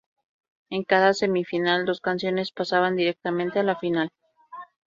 [0.71, 4.09] En cada semi-final, dos canciones pasaban directamente a la final.